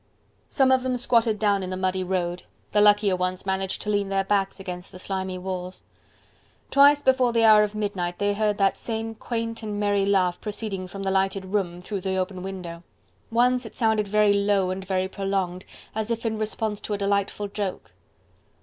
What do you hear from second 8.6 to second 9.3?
same